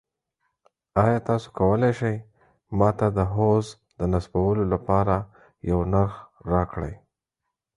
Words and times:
ایا 1.03 1.19
تاسو 1.27 1.47
کولی 1.57 1.91
شئ 1.99 2.15
ما 2.77 2.89
ته 2.97 3.07
د 3.17 3.19
حوض 3.33 3.67
د 3.99 4.01
نصبولو 4.13 4.63
لپاره 4.73 5.15
یو 5.69 5.79
نرخ 5.93 6.13
راکړئ؟ 6.51 6.93